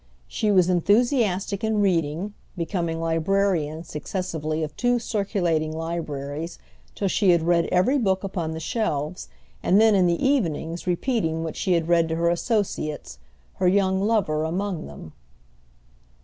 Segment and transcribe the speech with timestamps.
[0.27, 6.57] She was enthusiastic in reading, becoming librarian successively of two circulating libraries,
[6.95, 9.29] till she had read every book upon the shelves,
[9.61, 13.19] and then in the evenings repeating what she had read to her associates,
[13.57, 15.13] her young lover among them.